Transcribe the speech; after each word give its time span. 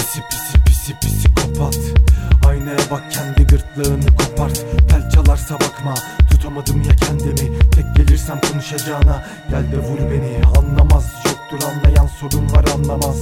Pisi 0.00 0.22
pisi 0.30 0.58
pisi 0.64 0.94
pisi 0.94 0.94
pisi 1.00 1.28
kopat. 1.34 1.78
Aynaya 2.48 2.90
bak 2.90 3.02
kendi 3.10 3.46
gırtlağını 3.46 4.16
kopart. 4.16 4.64
Tel 4.88 5.10
çalarsa 5.10 5.54
bakma 5.54 5.94
tutamadım 6.30 6.82
ya 6.82 6.96
kendimi. 6.96 7.58
Tek 7.70 7.96
gelirsem 7.96 8.40
konuşacağına 8.52 9.24
gel 9.50 9.72
de 9.72 9.78
vur 9.78 9.98
beni. 10.10 10.40
Anlamaz 10.58 11.04
yoktur 11.24 11.68
anlayan 11.68 12.06
sorun 12.06 12.52
var 12.52 12.64
anlamaz. 12.74 13.16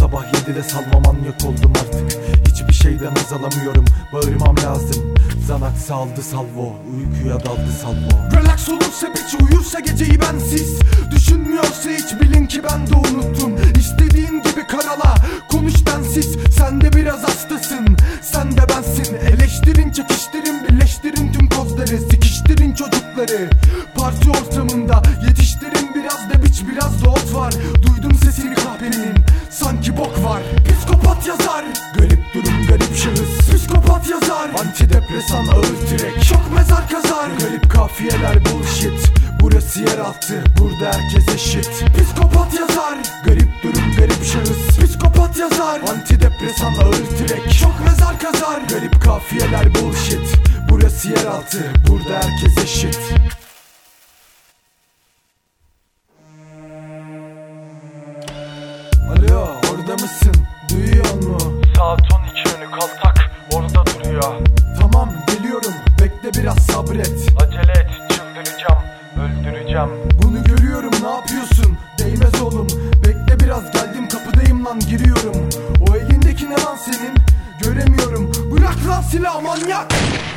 Sabah 0.00 0.24
7'de 0.24 0.62
salma 0.62 1.00
manyak 1.00 1.44
oldum 1.44 1.72
artık. 1.80 2.20
Hiçbir 2.48 2.72
şeyden 2.72 3.14
haz 3.14 3.32
alamıyorum 3.32 3.84
bağırmam 4.12 4.56
lazım. 4.56 5.14
Zanax 5.46 5.90
aldı 5.90 6.22
salvo 6.22 6.76
uykuya 6.96 7.40
daldı 7.40 7.72
salvo. 7.82 8.40
Relax 8.40 8.68
olursa 8.68 9.06
biç 9.14 9.42
uyursa 9.42 9.80
geceyi 9.80 10.20
bensiz. 10.20 10.78
Düşünmüyorsa 11.10 11.90
hiç 11.90 12.20
bilin 12.20 12.46
ki 12.46 12.62
ben 12.70 12.86
de 12.86 12.94
unuttum 12.94 13.55
çocukları. 22.76 23.50
Parti 23.94 24.30
ortamında 24.30 25.02
yetiştirin 25.28 25.90
biraz 25.94 26.30
da 26.30 26.44
biç 26.44 26.62
biraz 26.72 27.04
da 27.04 27.10
ot 27.10 27.34
var. 27.34 27.54
Duydum 27.82 28.14
sesini 28.24 28.54
kahvenin 28.54 29.14
sanki 29.50 29.96
bok 29.96 30.24
var. 30.24 30.42
Psikopat 30.68 31.26
yazar 31.26 31.64
Garip 31.98 32.34
durum 32.34 32.66
garip 32.68 32.96
şahıs. 32.96 33.56
Psikopat 33.56 34.10
yazar 34.10 34.50
Antidepresan 34.60 35.46
ağır 35.46 35.88
direk 35.90 36.24
Şok 36.24 36.42
mezar 36.54 36.88
kazar 36.88 37.30
Garip 37.40 37.70
kafiyeler 37.70 38.44
bullshit. 38.44 39.12
Burası 39.40 39.80
yeraltı 39.80 40.44
burada 40.58 40.86
herkes 40.86 41.34
eşit. 41.34 41.70
Psikopat 41.96 42.54
yazar 42.54 42.98
Garip 43.24 43.62
durum 43.62 43.92
garip 43.96 44.24
şahıs. 44.24 44.78
Psikopat 44.78 45.38
yazar 45.38 45.80
Antidepresan 45.80 46.74
ağır 46.74 47.18
direk 47.18 47.52
Şok 47.52 47.74
mezar 47.84 48.18
kazar 48.18 48.60
Garip 48.70 49.02
kafiyeler 49.02 49.74
bullshit 49.74 50.36
Burası 50.86 51.08
yeraltı 51.08 51.58
burada 51.88 52.14
herkes 52.14 52.64
eşit 52.64 52.98
Alo 59.10 59.46
orada 59.72 59.92
mısın? 59.92 60.34
Duyuyor 60.70 61.14
mu? 61.14 61.38
Saat 61.76 62.00
12 62.00 62.56
önü 62.56 62.70
kaltak 62.70 63.30
orada 63.52 63.86
duruyor 63.86 64.46
Tamam 64.80 65.12
geliyorum 65.26 65.72
bekle 66.00 66.42
biraz 66.42 66.58
sabret 66.58 67.28
Acele 67.42 67.72
et 67.72 68.10
çıldıracağım 68.10 68.82
öldüreceğim 69.20 69.90
Bunu 70.22 70.44
görüyorum 70.44 70.92
ne 71.02 71.08
yapıyorsun? 71.08 71.78
Değmez 71.98 72.42
oğlum 72.42 72.66
Silahı 79.16 79.42
manyak. 79.42 79.86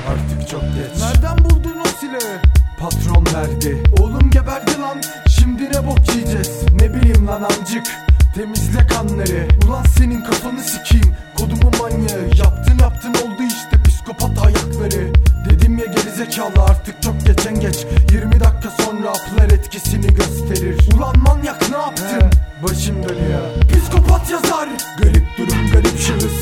Artık 0.09 0.49
çok 0.49 0.61
geç. 0.61 1.01
Nereden 1.01 1.37
buldun 1.37 1.75
o 1.81 1.87
silahı? 1.99 2.41
Patron 2.79 3.25
verdi. 3.35 3.83
Oğlum 3.99 4.31
geberdi 4.31 4.81
lan. 4.81 4.97
Şimdi 5.27 5.63
ne 5.63 5.87
bok 5.87 6.15
yiyeceğiz? 6.15 6.63
Ne 6.73 6.93
bileyim 6.93 7.27
lan 7.27 7.41
amcık. 7.41 7.87
Temizle 8.35 8.87
kanları. 8.87 9.47
Ulan 9.67 9.83
senin 9.97 10.21
kafanı 10.21 10.63
sikeyim. 10.63 11.15
Kodumun 11.37 11.73
manyağı. 11.79 12.29
Yaptın 12.37 12.77
yaptın 12.81 13.13
oldu 13.13 13.43
işte 13.47 13.83
psikopat 13.83 14.45
ayakları. 14.45 15.13
Dedim 15.49 15.77
ya 15.77 15.85
gerizekalı 15.85 16.63
artık 16.69 17.01
çok 17.01 17.25
geçen 17.25 17.59
geç. 17.59 17.85
20 18.11 18.39
dakika 18.39 18.69
sonra 18.83 19.09
haplar 19.09 19.45
etkisini 19.57 20.13
gösterir. 20.13 20.79
Ulan 20.97 21.19
manyak 21.19 21.69
ne 21.69 21.77
yaptın? 21.77 22.29
Başım 22.63 22.95
dönüyor. 22.95 23.41
Psikopat 23.71 24.31
yazar. 24.31 24.69
Garip 24.97 25.27
durum 25.37 25.71
garip 25.73 25.99
şahıs 25.99 26.38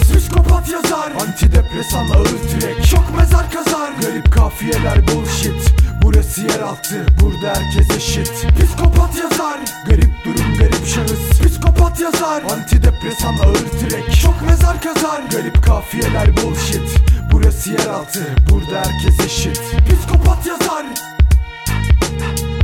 Psikopat 0.57 0.83
yazar. 0.83 1.11
Antidepresan 1.11 2.09
ağır 2.09 2.25
direk 2.25 2.85
Şok 2.85 3.17
mezar 3.17 3.51
kazar. 3.51 3.91
Garip 4.01 4.31
kafiyeler 4.31 5.07
bullshit. 5.07 5.73
Burası 6.01 6.41
yeraltı 6.41 7.05
burada 7.21 7.47
herkes 7.47 7.97
eşit. 7.97 8.31
Psikopat 8.59 9.17
yazar. 9.17 9.59
Garip 9.87 10.25
durum 10.25 10.55
garip 10.59 10.87
şahıs. 10.87 11.41
Psikopat 11.41 11.99
yazar. 11.99 12.43
Antidepresan 12.43 13.37
ağır 13.37 13.71
direk 13.79 14.11
Şok 14.15 14.41
mezar 14.41 14.81
kazar. 14.81 15.21
Garip 15.31 15.63
kafiyeler 15.63 16.37
bullshit. 16.37 16.99
Burası 17.31 17.71
yeraltı 17.71 18.35
burada 18.49 18.77
herkes 18.77 19.19
eşit. 19.25 19.61
Psikopat 19.89 20.45
yazar. 20.45 20.85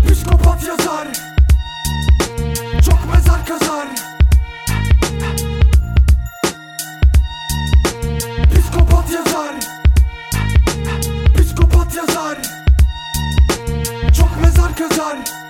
Psikopat 0.08 0.64
yazar 0.68 1.08
Cause 14.76 15.00
I 15.00 15.43